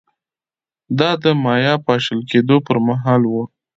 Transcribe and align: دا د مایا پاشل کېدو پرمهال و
دا 0.99 1.11
د 1.23 1.25
مایا 1.43 1.73
پاشل 1.87 2.19
کېدو 2.29 2.57
پرمهال 2.67 3.21
و 3.27 3.33